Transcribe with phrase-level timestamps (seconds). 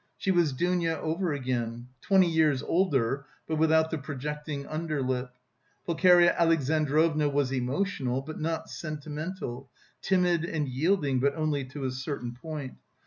[0.17, 5.31] She was Dounia over again, twenty years older, but without the projecting underlip.
[5.85, 9.69] Pulcheria Alexandrovna was emotional, but not sentimental,
[10.01, 12.77] timid and yielding, but only to a certain point.